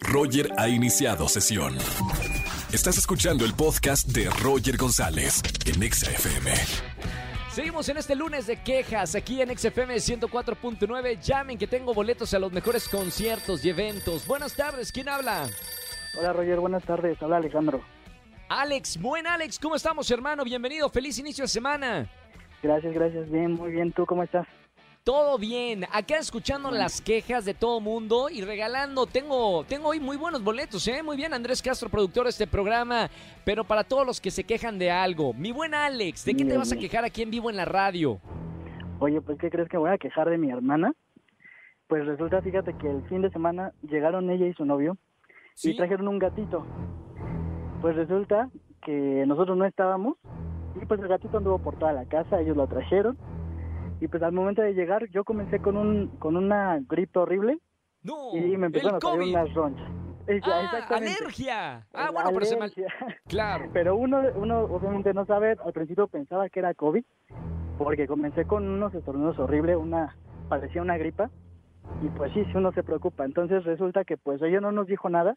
Roger 0.00 0.50
ha 0.56 0.68
iniciado 0.68 1.28
sesión. 1.28 1.76
Estás 2.72 2.98
escuchando 2.98 3.44
el 3.44 3.54
podcast 3.54 4.08
de 4.08 4.28
Roger 4.42 4.76
González 4.76 5.42
en 5.66 5.82
Exa 5.82 6.10
FM. 6.10 6.52
Seguimos 7.50 7.88
en 7.88 7.96
este 7.96 8.14
lunes 8.14 8.46
de 8.46 8.62
quejas 8.62 9.14
aquí 9.14 9.42
en 9.42 9.56
XFM 9.56 9.94
104.9. 9.96 11.20
Llamen 11.20 11.58
que 11.58 11.66
tengo 11.66 11.94
boletos 11.94 12.32
a 12.34 12.38
los 12.38 12.52
mejores 12.52 12.88
conciertos 12.88 13.64
y 13.64 13.70
eventos. 13.70 14.26
Buenas 14.26 14.54
tardes, 14.54 14.92
¿quién 14.92 15.08
habla? 15.08 15.48
Hola 16.18 16.32
Roger, 16.32 16.60
buenas 16.60 16.84
tardes. 16.84 17.20
Habla 17.22 17.38
Alejandro. 17.38 17.82
Alex, 18.48 19.00
buen 19.00 19.26
Alex, 19.26 19.58
¿cómo 19.58 19.76
estamos 19.76 20.10
hermano? 20.10 20.44
Bienvenido, 20.44 20.88
feliz 20.88 21.18
inicio 21.18 21.44
de 21.44 21.48
semana. 21.48 22.10
Gracias, 22.62 22.92
gracias. 22.92 23.30
Bien, 23.30 23.52
muy 23.52 23.72
bien. 23.72 23.92
¿Tú 23.92 24.04
cómo 24.06 24.22
estás? 24.22 24.46
Todo 25.08 25.38
bien, 25.38 25.84
acá 25.90 26.18
escuchando 26.18 26.70
las 26.70 27.00
quejas 27.00 27.46
de 27.46 27.54
todo 27.54 27.80
mundo 27.80 28.28
y 28.28 28.42
regalando, 28.42 29.06
tengo, 29.06 29.64
tengo 29.64 29.88
hoy 29.88 30.00
muy 30.00 30.18
buenos 30.18 30.44
boletos, 30.44 30.86
¿eh? 30.86 31.02
Muy 31.02 31.16
bien, 31.16 31.32
Andrés 31.32 31.62
Castro, 31.62 31.88
productor 31.88 32.24
de 32.24 32.28
este 32.28 32.46
programa, 32.46 33.08
pero 33.42 33.64
para 33.64 33.84
todos 33.84 34.06
los 34.06 34.20
que 34.20 34.30
se 34.30 34.44
quejan 34.44 34.78
de 34.78 34.90
algo, 34.90 35.32
mi 35.32 35.50
buen 35.50 35.72
Alex, 35.72 36.26
¿de 36.26 36.34
qué 36.34 36.44
te 36.44 36.58
vas 36.58 36.72
a 36.72 36.76
quejar 36.76 37.06
aquí 37.06 37.22
en 37.22 37.30
vivo 37.30 37.48
en 37.48 37.56
la 37.56 37.64
radio? 37.64 38.18
Oye, 38.98 39.22
pues 39.22 39.38
¿qué 39.38 39.48
crees 39.48 39.70
que 39.70 39.78
voy 39.78 39.88
a 39.88 39.96
quejar 39.96 40.28
de 40.28 40.36
mi 40.36 40.50
hermana? 40.50 40.92
Pues 41.86 42.04
resulta, 42.04 42.42
fíjate 42.42 42.74
que 42.76 42.90
el 42.90 43.02
fin 43.08 43.22
de 43.22 43.30
semana 43.30 43.72
llegaron 43.80 44.28
ella 44.28 44.44
y 44.46 44.52
su 44.52 44.66
novio 44.66 44.98
¿Sí? 45.54 45.70
y 45.70 45.76
trajeron 45.78 46.08
un 46.08 46.18
gatito. 46.18 46.66
Pues 47.80 47.96
resulta 47.96 48.50
que 48.84 49.24
nosotros 49.26 49.56
no 49.56 49.64
estábamos 49.64 50.18
y 50.78 50.84
pues 50.84 51.00
el 51.00 51.08
gatito 51.08 51.38
anduvo 51.38 51.60
por 51.60 51.78
toda 51.78 51.94
la 51.94 52.04
casa, 52.04 52.42
ellos 52.42 52.58
lo 52.58 52.66
trajeron 52.66 53.16
y 54.00 54.08
pues 54.08 54.22
al 54.22 54.32
momento 54.32 54.62
de 54.62 54.74
llegar 54.74 55.08
yo 55.10 55.24
comencé 55.24 55.60
con 55.60 55.76
un 55.76 56.08
con 56.18 56.36
una 56.36 56.78
gripe 56.88 57.18
horrible 57.18 57.58
No, 58.02 58.36
y 58.36 58.56
me 58.56 58.66
empezaron 58.66 58.96
a 58.96 59.00
salir 59.00 59.36
unas 59.36 59.54
ronchas. 59.54 59.88
Ah, 60.42 60.86
alergia. 60.90 61.86
Ah, 61.94 62.10
bueno, 62.12 62.30
pero 62.34 62.44
se 62.44 62.56
mal... 62.56 62.72
Claro. 63.26 63.70
Pero 63.72 63.96
uno, 63.96 64.20
uno 64.34 64.60
obviamente 64.64 65.14
no 65.14 65.24
sabe, 65.24 65.56
al 65.64 65.72
principio 65.72 66.06
pensaba 66.06 66.48
que 66.50 66.60
era 66.60 66.74
COVID, 66.74 67.02
porque 67.78 68.06
comencé 68.06 68.44
con 68.44 68.68
unos 68.68 68.94
estornudos 68.94 69.38
horribles, 69.38 69.76
una, 69.76 70.16
parecía 70.48 70.82
una 70.82 70.98
gripa, 70.98 71.30
y 72.02 72.08
pues 72.08 72.32
sí, 72.34 72.44
sí 72.44 72.52
uno 72.54 72.72
se 72.72 72.82
preocupa. 72.82 73.24
Entonces 73.24 73.64
resulta 73.64 74.04
que 74.04 74.16
pues 74.16 74.42
ella 74.42 74.60
no 74.60 74.70
nos 74.70 74.86
dijo 74.86 75.08
nada, 75.08 75.36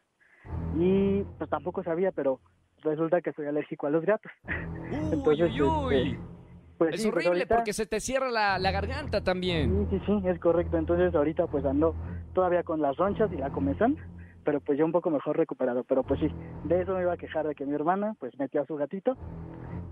y 0.76 1.22
pues 1.38 1.48
tampoco 1.48 1.82
sabía, 1.82 2.12
pero 2.12 2.40
resulta 2.82 3.22
que 3.22 3.32
soy 3.32 3.46
alérgico 3.46 3.86
a 3.86 3.90
los 3.90 4.04
gatos. 4.04 4.30
Uy, 4.44 4.52
Entonces, 5.12 5.50
uy, 5.52 5.60
uy. 5.60 6.10
este, 6.10 6.31
Pues 6.78 6.94
es 6.94 7.02
sí, 7.02 7.10
pues 7.10 7.24
horrible 7.26 7.42
ahorita- 7.42 7.56
porque 7.56 7.72
se 7.72 7.86
te 7.86 8.00
cierra 8.00 8.30
la, 8.30 8.58
la 8.58 8.70
garganta 8.70 9.22
también. 9.22 9.86
Sí, 9.90 9.98
sí, 9.98 10.20
sí, 10.22 10.28
es 10.28 10.38
correcto. 10.40 10.76
Entonces 10.78 11.14
ahorita 11.14 11.46
pues 11.46 11.64
ando 11.64 11.94
todavía 12.34 12.62
con 12.62 12.80
las 12.80 12.96
ronchas 12.96 13.30
y 13.32 13.36
la 13.36 13.50
comezón, 13.50 13.96
pero 14.44 14.60
pues 14.60 14.78
ya 14.78 14.84
un 14.84 14.92
poco 14.92 15.10
mejor 15.10 15.36
recuperado. 15.36 15.84
Pero 15.84 16.02
pues 16.02 16.18
sí, 16.20 16.28
de 16.64 16.82
eso 16.82 16.94
me 16.94 17.02
iba 17.02 17.12
a 17.12 17.16
quejar 17.16 17.46
de 17.46 17.54
que 17.54 17.66
mi 17.66 17.74
hermana 17.74 18.14
pues 18.18 18.36
metió 18.38 18.62
a 18.62 18.66
su 18.66 18.76
gatito 18.76 19.16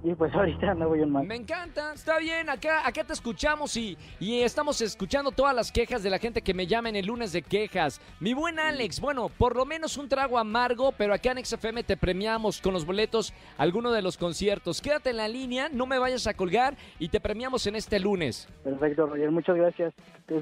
y 0.03 0.15
pues 0.15 0.35
ahorita 0.35 0.75
no 0.75 0.89
voy 0.89 1.03
en 1.03 1.11
mal. 1.11 1.27
Me 1.27 1.37
encanta, 1.37 1.93
está 1.93 2.19
bien, 2.19 2.49
acá, 2.49 2.87
acá 2.87 3.05
te 3.05 3.13
escuchamos 3.13 3.77
y, 3.77 3.99
y 4.19 4.41
estamos 4.41 4.81
escuchando 4.81 5.31
todas 5.31 5.55
las 5.55 5.71
quejas 5.71 6.03
de 6.03 6.09
la 6.09 6.19
gente 6.19 6.41
que 6.41 6.55
me 6.55 6.67
llama 6.67 6.89
en 6.89 6.97
el 6.97 7.05
lunes 7.07 7.33
de 7.33 7.43
quejas. 7.43 8.01
Mi 8.19 8.33
buen 8.33 8.59
Alex, 8.59 8.99
bueno, 9.01 9.29
por 9.29 9.57
lo 9.57 9.67
menos 9.67 9.99
un 9.99 10.09
trago 10.09 10.39
amargo, 10.39 10.93
pero 10.93 11.13
acá 11.13 11.33
en 11.33 11.45
XFM 11.45 11.83
te 11.83 11.99
premiamos 11.99 12.61
con 12.61 12.73
los 12.73 12.87
boletos 12.87 13.35
a 13.59 13.63
alguno 13.63 13.93
de 13.93 14.01
los 14.01 14.17
conciertos. 14.17 14.81
Quédate 14.81 15.11
en 15.11 15.19
la 15.19 15.29
línea, 15.29 15.69
no 15.71 15.85
me 15.87 15.99
vayas 15.99 16.27
a 16.27 16.35
colgar 16.35 16.77
y 16.99 17.09
te 17.09 17.21
premiamos 17.21 17.67
en 17.67 17.77
este 17.77 18.01
lunes. 18.01 18.49
Perfecto, 18.65 19.07
Roger, 19.07 19.31
muchas 19.31 19.57
gracias. 19.57 19.93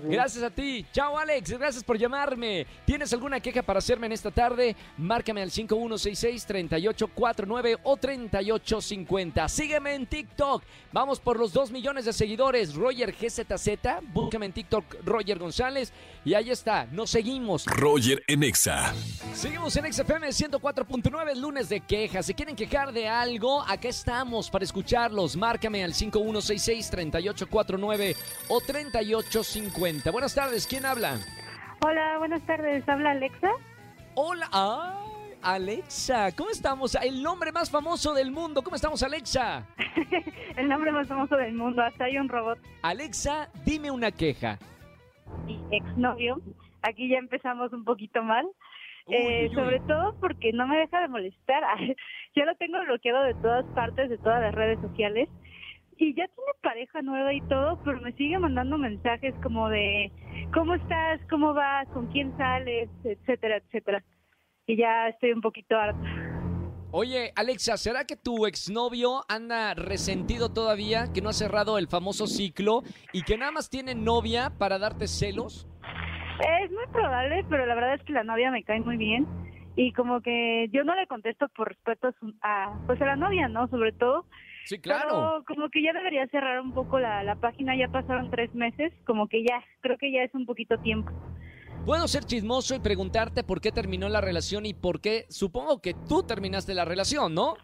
Gracias 0.05 0.45
a 0.45 0.51
ti. 0.51 0.87
Chao 0.93 1.19
Alex, 1.19 1.51
gracias 1.59 1.83
por 1.83 1.99
llamarme. 1.99 2.65
¿Tienes 2.85 3.13
alguna 3.13 3.41
queja 3.41 3.63
para 3.63 3.79
hacerme 3.79 4.07
en 4.07 4.13
esta 4.13 4.31
tarde? 4.31 4.77
Márcame 4.99 5.43
al 5.43 5.51
5166-3849 5.51 7.79
o 7.83 7.97
3850. 7.97 9.48
Sígueme 9.49 9.95
en 9.95 10.07
TikTok. 10.07 10.63
Vamos 10.93 11.21
por 11.21 11.39
los 11.39 11.53
2 11.53 11.71
millones 11.71 12.05
de 12.05 12.13
seguidores. 12.13 12.75
Roger 12.75 13.15
GZZ. 13.15 13.69
Búscame 14.13 14.47
en 14.47 14.53
TikTok 14.53 14.97
Roger 15.05 15.39
González. 15.39 15.93
Y 16.25 16.35
ahí 16.35 16.51
está. 16.51 16.87
Nos 16.87 17.11
seguimos. 17.11 17.67
Roger 17.67 18.21
en 18.27 18.43
Exa. 18.43 18.93
Seguimos 19.35 19.77
en 19.77 19.93
XFM 19.93 20.27
104.9, 20.29 21.37
lunes 21.37 21.69
de 21.69 21.81
quejas. 21.81 22.27
Si 22.27 22.35
quieren 22.35 22.57
quejar 22.57 22.93
de 22.93 23.07
algo, 23.09 23.63
acá 23.63 23.89
estamos 23.89 24.51
para 24.51 24.65
escucharlos. 24.65 25.37
Márcame 25.37 25.85
al 25.85 25.95
5166-3849 25.95 28.17
o 28.49 28.61
3850. 28.61 30.11
Buenas 30.11 30.35
tardes, 30.35 30.67
¿quién 30.67 30.85
habla? 30.87 31.21
Hola, 31.85 32.19
buenas 32.19 32.45
tardes. 32.47 32.89
¿Habla 32.89 33.11
Alexa? 33.13 33.51
Hola, 34.15 34.49
ay, 34.51 34.97
Alexa, 35.43 36.35
¿cómo 36.37 36.51
estamos? 36.51 36.95
El 36.97 37.23
nombre 37.23 37.53
más 37.53 37.71
famoso 37.71 38.13
del 38.13 38.31
mundo, 38.33 38.63
¿cómo 38.63 38.77
estamos, 38.77 39.03
Alexa? 39.03 39.67
El 40.57 40.69
nombre 40.69 40.91
más 40.91 41.07
famoso 41.07 41.37
del 41.37 41.55
mundo. 41.55 41.81
Hasta 41.83 42.05
hay 42.05 42.19
un 42.19 42.29
robot 42.29 42.59
Alexa, 42.83 43.49
dime 43.65 43.91
una 43.91 44.11
queja. 44.11 44.59
y 45.47 45.59
exnovio. 45.77 46.41
Aquí 46.83 47.09
ya 47.09 47.19
empezamos 47.19 47.73
un 47.73 47.85
poquito 47.85 48.23
mal. 48.23 48.47
Uy, 49.07 49.15
Eh, 49.15 49.47
uy. 49.49 49.55
sobre 49.55 49.81
todo 49.81 50.19
porque 50.21 50.53
no 50.53 50.67
me 50.67 50.77
deja 50.79 51.01
de 51.01 51.09
molestar. 51.09 51.63
Yo 52.35 52.45
lo 52.45 52.55
tengo 52.57 52.81
bloqueado 52.85 53.23
de 53.25 53.35
todas 53.35 53.65
partes, 53.75 54.11
de 54.11 54.19
todas 54.19 54.41
las 54.41 54.55
redes 54.55 54.81
sociales. 54.81 55.29
Y 56.01 56.15
ya 56.15 56.27
tiene 56.29 56.53
pareja 56.63 57.03
nueva 57.03 57.33
y 57.33 57.41
todo, 57.43 57.81
pero 57.85 58.01
me 58.01 58.13
sigue 58.13 58.39
mandando 58.39 58.79
mensajes 58.79 59.35
como 59.43 59.69
de 59.69 60.13
¿cómo 60.55 60.75
estás? 60.75 61.21
¿Cómo 61.29 61.55
vas? 61.55 61.89
¿Con 61.89 62.07
quién 62.09 62.37
sales? 62.37 62.89
Etcétera, 63.05 63.57
etcétera. 63.57 64.05
Y 64.69 64.77
ya 64.77 65.09
estoy 65.09 65.33
un 65.33 65.41
poquito 65.41 65.77
harta. 65.79 65.99
Oye, 66.93 67.33
Alexa, 67.37 67.77
¿será 67.79 68.05
que 68.05 68.17
tu 68.17 68.47
exnovio 68.47 69.23
anda 69.29 69.73
resentido 69.75 70.51
todavía, 70.51 71.07
que 71.13 71.23
no 71.23 71.31
ha 71.31 71.33
cerrado 71.33 71.79
el 71.79 71.89
famoso 71.89 72.27
ciclo 72.27 72.83
y 73.13 73.23
que 73.23 73.39
nada 73.39 73.51
más 73.51 73.71
tiene 73.71 73.95
novia 73.95 74.51
para 74.59 74.79
darte 74.79 75.09
celos? 75.09 75.67
Es 76.63 76.71
muy 76.71 76.85
probable, 76.93 77.45
pero 77.49 77.65
la 77.65 77.75
verdad 77.75 77.95
es 77.95 78.03
que 78.05 78.13
la 78.13 78.25
novia 78.25 78.51
me 78.51 78.63
cae 78.63 78.81
muy 78.81 78.99
bien 78.99 79.27
y 79.75 79.93
como 79.93 80.21
que 80.21 80.69
yo 80.71 80.85
no 80.85 80.95
le 80.95 81.07
contesto 81.07 81.49
por 81.57 81.69
respeto 81.69 82.09
a, 82.09 82.13
su- 82.21 82.35
a, 82.43 82.79
pues 82.87 83.01
a 83.01 83.07
la 83.07 83.17
novia, 83.17 83.49
¿no? 83.49 83.69
Sobre 83.69 83.93
todo. 83.93 84.27
Sí, 84.67 84.79
claro. 84.79 85.09
Pero 85.09 85.45
como 85.47 85.71
que 85.71 85.83
ya 85.83 85.95
debería 85.95 86.27
cerrar 86.29 86.61
un 86.61 86.73
poco 86.75 86.99
la, 86.99 87.23
la 87.23 87.37
página, 87.37 87.75
ya 87.75 87.89
pasaron 87.89 88.29
tres 88.29 88.55
meses, 88.55 88.93
como 89.07 89.29
que 89.29 89.43
ya, 89.45 89.65
creo 89.81 89.97
que 89.97 90.13
ya 90.13 90.23
es 90.25 90.35
un 90.35 90.45
poquito 90.45 90.77
tiempo. 90.79 91.11
Puedo 91.89 92.07
ser 92.07 92.25
chismoso 92.25 92.75
y 92.75 92.81
preguntarte 92.81 93.43
por 93.43 93.63
qué 93.63 93.73
terminó 93.73 94.11
la 94.11 94.21
relación 94.21 94.67
y 94.67 94.75
por 94.75 95.01
qué, 95.01 95.25
supongo 95.31 95.81
que 95.81 95.95
tú 96.07 96.23
terminaste 96.23 96.75
la 96.75 96.85
relación, 96.85 97.33
¿no? 97.33 97.55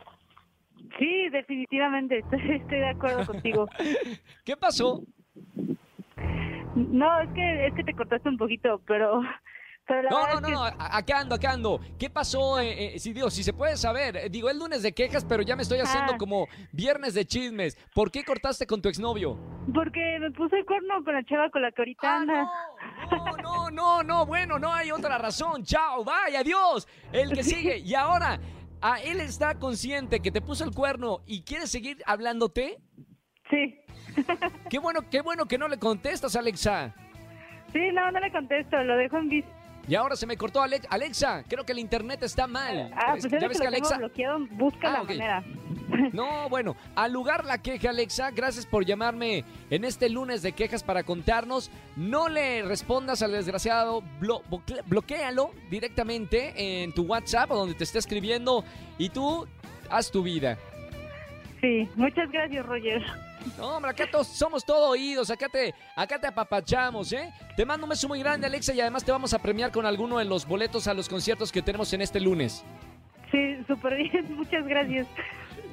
Sí, 0.98 1.28
definitivamente, 1.28 2.18
estoy, 2.30 2.40
estoy 2.56 2.78
de 2.78 2.88
acuerdo 2.88 3.26
contigo. 3.26 3.68
¿Qué 4.46 4.56
pasó? 4.56 5.02
No, 6.74 7.20
es 7.20 7.28
que, 7.34 7.66
es 7.66 7.74
que 7.74 7.84
te 7.84 7.92
cortaste 7.92 8.26
un 8.30 8.38
poquito, 8.38 8.80
pero, 8.86 9.20
pero 9.86 10.02
la 10.04 10.08
No, 10.08 10.20
no, 10.22 10.28
es 10.36 10.40
no, 10.40 10.46
que 10.48 10.52
no, 10.54 10.64
acá 10.64 11.20
ando, 11.20 11.34
acá 11.34 11.52
ando. 11.52 11.80
¿Qué 11.98 12.08
pasó? 12.08 12.58
Eh, 12.60 12.94
eh, 12.94 12.98
si, 12.98 13.12
digo, 13.12 13.28
si 13.28 13.42
se 13.42 13.52
puede 13.52 13.76
saber. 13.76 14.16
Eh, 14.16 14.28
Digo, 14.30 14.48
el 14.48 14.58
lunes 14.58 14.82
de 14.82 14.94
quejas, 14.94 15.24
pero 15.26 15.42
ya 15.42 15.54
me 15.54 15.62
estoy 15.62 15.80
haciendo 15.80 16.14
Ah. 16.14 16.18
como 16.18 16.48
viernes 16.72 17.12
de 17.12 17.26
chismes. 17.26 17.76
¿Por 17.94 18.10
qué 18.10 18.24
cortaste 18.24 18.66
con 18.66 18.80
tu 18.80 18.88
exnovio? 18.88 19.38
porque 19.72 20.18
me 20.20 20.30
puse 20.30 20.58
el 20.58 20.66
cuerno 20.66 21.02
con 21.02 21.14
la 21.14 21.24
chava 21.24 21.48
con 21.48 21.62
la 21.62 21.72
que 21.72 21.80
ahorita 21.80 22.06
Ah, 22.06 22.16
anda. 22.20 22.42
no, 22.42 22.50
no, 23.74 24.02
no, 24.02 24.02
no, 24.02 24.02
no, 24.02 24.26
bueno, 24.26 24.58
no 24.58 24.72
hay 24.72 24.90
otra 24.90 25.18
razón. 25.18 25.64
Chao, 25.64 26.04
bye, 26.04 26.36
adiós. 26.36 26.86
El 27.12 27.32
que 27.32 27.42
sigue. 27.42 27.78
Y 27.84 27.94
ahora, 27.94 28.38
¿a 28.80 29.00
él 29.00 29.20
está 29.20 29.54
consciente 29.58 30.20
que 30.20 30.30
te 30.30 30.40
puso 30.40 30.64
el 30.64 30.70
cuerno 30.72 31.20
y 31.26 31.42
quiere 31.42 31.66
seguir 31.66 32.02
hablándote? 32.06 32.78
Sí. 33.50 33.78
Qué 34.70 34.78
bueno, 34.78 35.00
qué 35.10 35.20
bueno 35.22 35.46
que 35.46 35.58
no 35.58 35.66
le 35.68 35.78
contestas, 35.78 36.36
Alexa. 36.36 36.94
Sí, 37.72 37.80
no, 37.92 38.10
no 38.12 38.20
le 38.20 38.30
contesto, 38.30 38.82
lo 38.84 38.96
dejo 38.96 39.18
en 39.18 39.28
visto. 39.28 39.50
Y 39.88 39.96
ahora 39.96 40.14
se 40.16 40.26
me 40.26 40.36
cortó 40.36 40.62
Alex. 40.62 40.86
Alexa, 40.88 41.44
creo 41.48 41.64
que 41.64 41.72
el 41.72 41.78
internet 41.80 42.22
está 42.22 42.46
mal. 42.46 42.90
Ah, 42.94 43.14
Es- 43.16 43.26
pues 43.26 43.40
ya 43.42 43.48
ves 43.48 43.58
que 43.58 43.62
que 43.62 43.68
Alexa. 43.68 43.98
bloqueado, 43.98 44.38
busca 44.52 44.88
Ah, 44.88 44.92
la 44.92 45.02
manera. 45.02 45.44
No, 46.12 46.48
bueno, 46.48 46.76
al 46.94 47.12
lugar 47.12 47.44
la 47.44 47.58
queja, 47.58 47.90
Alexa, 47.90 48.30
gracias 48.30 48.66
por 48.66 48.84
llamarme 48.84 49.44
en 49.70 49.84
este 49.84 50.08
lunes 50.08 50.42
de 50.42 50.52
quejas 50.52 50.82
para 50.82 51.02
contarnos. 51.02 51.70
No 51.96 52.28
le 52.28 52.62
respondas 52.62 53.22
al 53.22 53.32
desgraciado, 53.32 54.02
blo- 54.20 54.42
bloquéalo 54.86 55.50
directamente 55.70 56.82
en 56.82 56.92
tu 56.92 57.02
WhatsApp 57.04 57.50
o 57.50 57.56
donde 57.56 57.74
te 57.74 57.84
esté 57.84 57.98
escribiendo 57.98 58.64
y 58.98 59.08
tú 59.10 59.46
haz 59.90 60.10
tu 60.10 60.22
vida. 60.22 60.58
Sí, 61.60 61.88
muchas 61.96 62.30
gracias, 62.30 62.64
Roger. 62.66 63.02
No, 63.58 63.76
hombre, 63.76 63.90
acá 63.90 64.06
todos 64.10 64.26
somos 64.28 64.64
todo 64.64 64.88
oídos, 64.90 65.30
acá 65.30 65.48
te, 65.50 65.74
acá 65.94 66.18
te 66.18 66.26
apapachamos, 66.26 67.12
¿eh? 67.12 67.30
Te 67.56 67.66
mando 67.66 67.84
un 67.84 67.90
beso 67.90 68.08
muy 68.08 68.18
grande, 68.18 68.46
Alexa, 68.46 68.72
y 68.72 68.80
además 68.80 69.04
te 69.04 69.12
vamos 69.12 69.34
a 69.34 69.38
premiar 69.38 69.70
con 69.70 69.84
alguno 69.84 70.18
de 70.18 70.24
los 70.24 70.46
boletos 70.46 70.86
a 70.88 70.94
los 70.94 71.08
conciertos 71.08 71.52
que 71.52 71.60
tenemos 71.62 71.92
en 71.92 72.00
este 72.00 72.20
lunes. 72.20 72.64
Sí, 73.30 73.56
súper 73.66 73.96
bien, 73.96 74.34
muchas 74.36 74.66
gracias. 74.66 75.06